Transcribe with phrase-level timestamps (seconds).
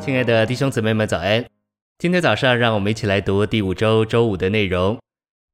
[0.00, 1.44] 亲爱的弟兄姊妹们，早安！
[1.98, 4.98] 今天早上，让我们一起来读第五周周五的内容。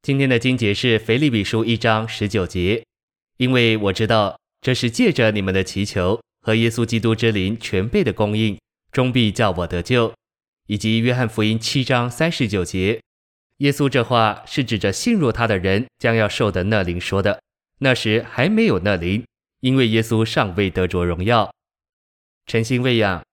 [0.02, 2.84] 今天的经节是腓立比书一章十九节，
[3.38, 8.56] 因为我知道这是借着你们的祈求和耶稣基督之灵全备的供应，
[8.92, 10.14] 终必叫我得救。
[10.68, 13.00] 以及约翰福音七章三十九节，
[13.58, 17.40] 耶稣这话是指着信入他的人将要受的那灵说的。
[17.80, 19.24] 那时还没有那灵，
[19.60, 21.52] 因为耶稣尚未得着荣耀。
[22.46, 23.24] 诚心喂养，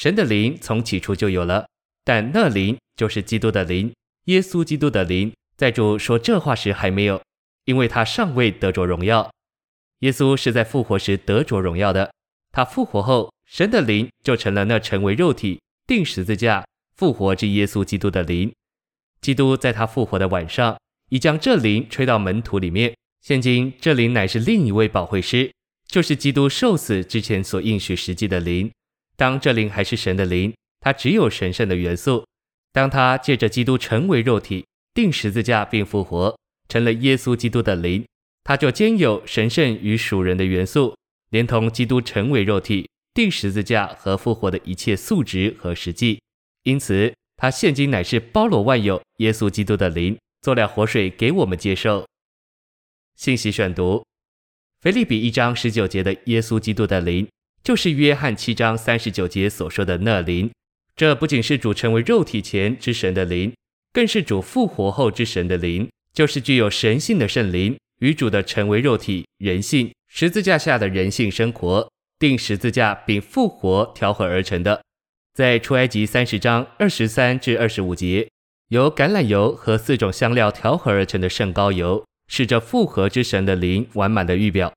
[0.00, 1.68] 神的灵从起初就有了，
[2.04, 3.92] 但那灵就是基督的灵，
[4.24, 5.30] 耶稣基督的灵。
[5.58, 7.20] 在主说这话时还没有，
[7.66, 9.30] 因为他尚未得着荣耀。
[9.98, 12.10] 耶稣是在复活时得着荣耀的。
[12.50, 16.64] 他复活后，神的灵就成了那成为肉体、钉十字架、
[16.96, 18.50] 复活之耶稣基督的灵。
[19.20, 20.78] 基督在他复活的晚上，
[21.10, 22.96] 已将这灵吹到门徒里面。
[23.20, 25.52] 现今这灵乃是另一位保惠师，
[25.86, 28.70] 就是基督受死之前所应许实际的灵。
[29.20, 32.24] 当这灵还是神的灵，它只有神圣的元素。
[32.72, 34.64] 当他借着基督成为肉体。
[34.94, 36.36] 钉十字架并复活，
[36.68, 38.04] 成了耶稣基督的灵，
[38.42, 40.96] 他就兼有神圣与属人的元素，
[41.30, 46.20] 连同基督成为肉体、钉十字架和复活的一切素质和实际。
[46.64, 52.04] 因此，他现今乃是包罗万有耶稣基督的灵，做了活水给我们接受。
[53.14, 54.04] 信息选读：
[54.80, 57.28] 腓利比一章十九节的耶稣基督的灵，
[57.62, 60.50] 就是约翰七章三十九节所说的那灵。
[60.96, 63.52] 这不仅是主成为肉体前之神的灵。
[63.92, 74.80] 更是主复活后之神的灵，就是具有神性的圣灵，与主的成为肉体人性、十字架下的人性生活、钉十字架并复活调和而成的。
[75.34, 78.28] 在出埃及三十章二十三至二十五节，
[78.68, 84.72] 由橄榄油和四种香料调和而成的圣膏油，是这复活之神的灵完满的预表。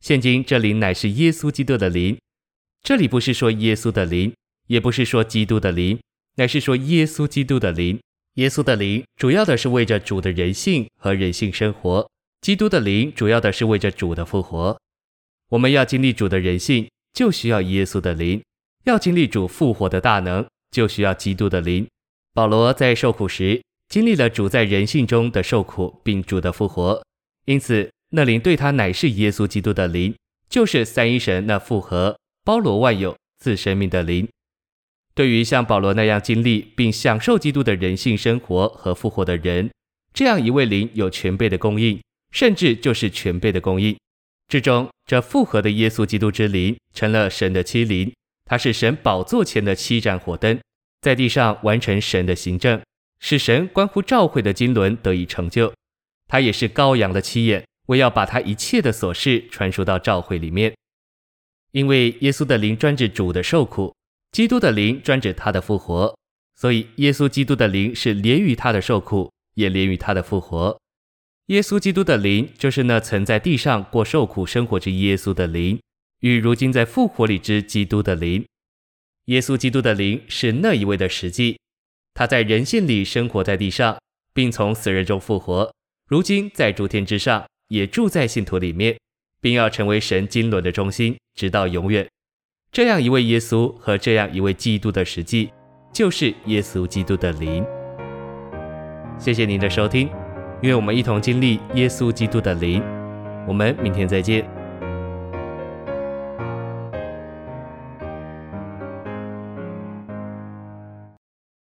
[0.00, 2.18] 现今这灵乃是耶稣基督的灵。
[2.86, 4.32] 这里不是说耶稣的灵，
[4.68, 5.98] 也不是说基督的灵，
[6.36, 7.98] 乃是说耶稣基督的灵。
[8.34, 12.08] 耶稣的灵主要的是为着主的人性和人性生活，
[12.42, 14.80] 基督的灵主要的是为着主的复活。
[15.48, 18.38] 我们要经历主的人性，就需要耶稣的灵；
[18.84, 21.88] 要经历主复活的大能，就需要基督的灵。
[22.34, 27.02] 保罗在受苦时经历了主在人性中的受苦，并主的复活，
[27.46, 30.14] 因此那灵对他乃是耶稣基督的灵，
[30.48, 34.28] 就是三一神那复活、包罗万有、赐生命的灵。
[35.16, 39.68] 对于像保罗那样经历并享受基督的人性生活和复活的人，
[40.14, 43.96] 这样一位灵有全备的供应，甚至就是全备的供应。
[44.46, 48.14] 之中，这复合的耶稣基督之灵成了神的七灵，
[48.44, 50.60] 他是神宝座前的七盏火灯，
[51.00, 52.80] 在地上完成神的行政，
[53.18, 55.74] 使神关乎召会的经纶得以成就。
[56.28, 60.72] 他也是羔羊的七眼，为要把他一切的琐事传输到召会里面。
[61.76, 63.94] 因为耶稣的灵专指主的受苦。
[64.32, 66.16] 基督的灵专指他的复活，
[66.54, 70.80] 所以耶稣基督的灵是连于他的受苦，也连于他的复活。
[71.48, 75.78] 耶稣基督的灵就是那曾在地上过受苦生活之耶稣的灵，
[76.20, 78.42] 与如今在复活里之基督的灵。
[79.26, 81.58] 耶稣基督的灵是那一位的实际，
[82.14, 83.98] 他在人性里生活在地上，
[84.32, 85.70] 并从死人中复活，
[86.08, 88.98] 如今在诸天之上，也住在信徒里面，
[89.46, 92.04] 并要成为神经轮的中心，直到永远。
[92.72, 95.50] 这样一位耶稣和这样一位基督的实际，
[95.92, 97.64] 就是耶稣基督的灵。
[99.20, 100.10] 谢谢您的收听，
[100.62, 102.82] 愿我们一同经历耶稣基督的灵。
[103.46, 104.55] 我们明天再见。